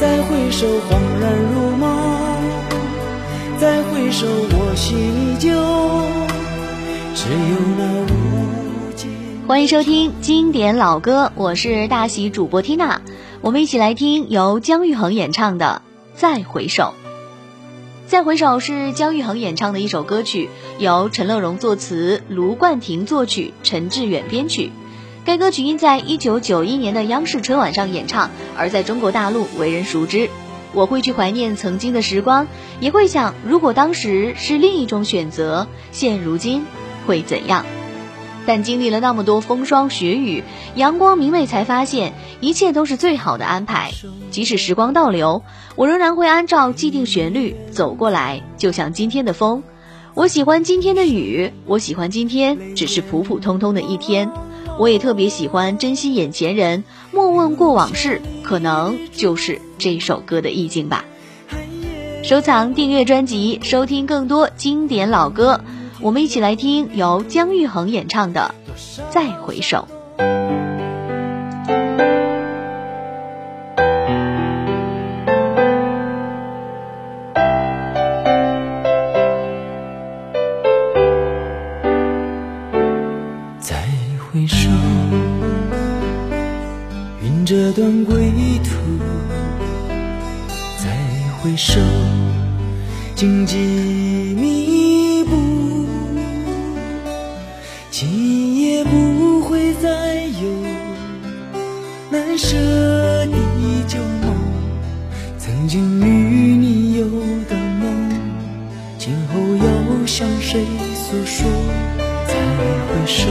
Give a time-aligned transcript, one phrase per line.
[0.00, 1.98] 再回首，恍然如梦。
[3.58, 5.50] 再回首，我心依旧。
[7.16, 9.10] 只有那无尽。
[9.48, 13.02] 欢迎收听经典老歌，我是大喜主播缇娜。
[13.40, 15.82] 我们一起来听由姜育恒演唱的
[16.20, 16.84] 《再回首》。
[18.06, 24.70] 《再回首》是姜育恒演唱的一首歌曲，由陈乐融作词，卢冠廷作曲，陈志远编曲。
[25.28, 30.30] 该歌曲因在一九九一年的央视春晚上演唱，而在中国大陆为人熟知。
[30.72, 32.46] 我会去怀念曾经的时光，
[32.80, 36.64] 也会想，如果当时是另一种选择，现如今
[37.06, 37.66] 会怎样？
[38.46, 43.90] 但经历了那么多风霜雪雨，阳光明媚，才发现一切都是最好的安排。
[44.30, 45.42] 即使时光倒流，
[45.76, 49.62] 我仍然会按照既定旋律走过来，就像今天的风。
[50.14, 54.30] 我喜欢今天的雨，我喜欢今天只是普普通通的一天。
[54.78, 61.04] 我也特别喜欢珍惜眼前人，莫问过往事，可能就是这首歌的意境吧。
[62.22, 65.60] 收藏、订阅专辑，收听更多经典老歌。
[66.00, 68.54] 我们一起来听由姜育恒演唱的
[69.12, 69.88] 《再回首》。
[84.30, 84.68] 回首，
[87.22, 88.14] 云遮断归
[88.62, 88.76] 途。
[90.76, 90.94] 再
[91.40, 91.80] 回首，
[93.14, 93.56] 荆棘
[94.38, 95.86] 密布，
[97.90, 100.50] 今夜不会再有
[102.10, 102.54] 难舍
[103.28, 103.36] 的
[103.86, 104.36] 旧梦。
[105.38, 107.06] 曾经与你有
[107.48, 108.10] 的梦，
[108.98, 111.48] 今后要向谁诉说？
[112.26, 113.30] 再回首。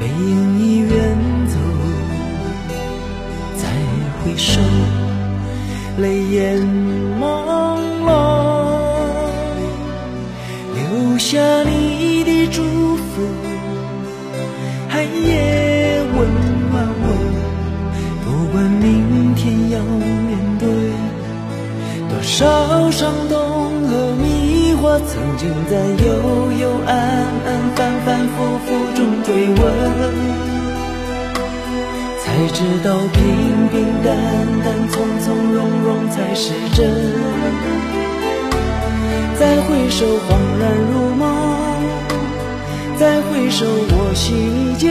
[0.00, 0.90] 背影已远
[1.48, 1.54] 走，
[3.56, 3.62] 再
[4.24, 4.60] 回首，
[5.98, 6.60] 泪眼
[7.20, 7.22] 朦
[8.04, 8.08] 胧，
[10.74, 12.62] 留下你的祝
[12.96, 13.22] 福，
[14.88, 16.18] 寒夜温
[16.70, 17.06] 暖我。
[18.24, 20.64] 不管明天要面对
[22.08, 23.34] 多少伤痛
[23.88, 25.72] 和迷惑，曾经在
[26.04, 26.10] 幽
[32.42, 34.16] 才知道平平淡
[34.64, 36.90] 淡、从从容容才是真。
[39.38, 41.24] 再回首，恍然如梦；
[42.98, 44.88] 再回首，我心依旧。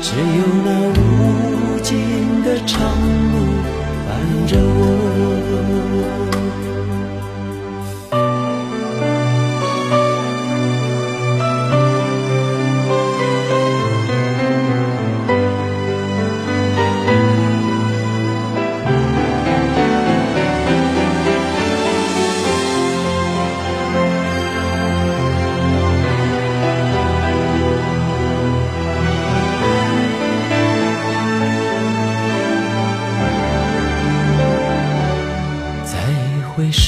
[0.00, 1.98] 只有那无尽
[2.44, 2.78] 的长
[3.32, 3.34] 路
[4.06, 4.10] 伴
[4.46, 6.39] 着我。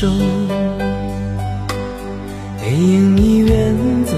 [0.02, 0.08] 回首，
[2.60, 4.12] 背影已远走。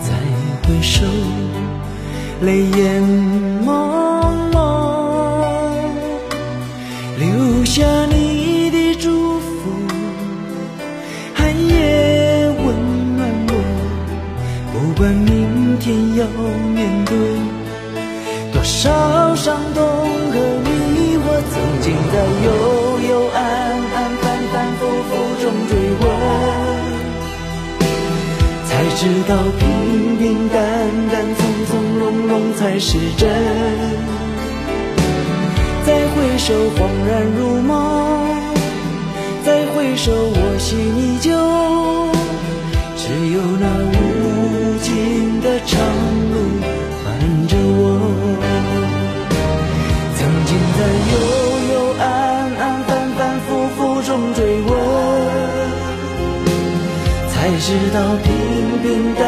[0.00, 0.14] 再
[0.62, 1.04] 回首，
[2.40, 3.02] 泪眼
[3.66, 3.68] 朦
[4.52, 4.54] 胧，
[7.18, 9.72] 留下你的祝福，
[11.34, 13.52] 寒夜温暖我。
[14.72, 16.24] 不管明天要
[16.76, 17.16] 面对
[18.52, 19.84] 多少伤痛
[20.30, 20.68] 和迷
[21.16, 22.14] 惑，曾经在
[22.44, 22.48] 有
[29.00, 30.60] 知道平平淡
[31.10, 33.30] 淡、从从容容才是真。
[35.86, 37.72] 再回首，恍然如梦；
[39.42, 41.49] 再回首，我心依旧。
[57.70, 58.50] 知道平。
[58.82, 59.22] 平淡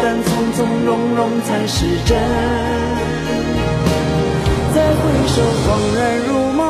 [0.00, 2.16] 淡，从从容容才是真。
[4.72, 5.68] 再回首，恍
[5.98, 6.62] 然如梦；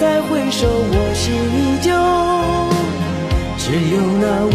[0.00, 1.92] 再回首，我心依旧。
[3.58, 4.50] 只有那无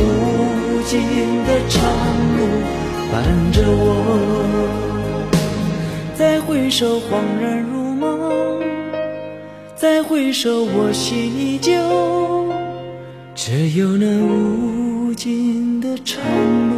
[0.87, 0.99] 尽
[1.45, 1.79] 的长
[2.35, 2.39] 路
[3.11, 3.15] 伴
[3.53, 3.87] 着我。
[6.15, 8.59] 再回首，恍然如梦；
[9.77, 12.36] 再回首，我心依旧。
[13.49, 16.21] 只有那无尽的长
[16.69, 16.75] 路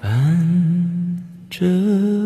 [0.00, 2.23] 伴着。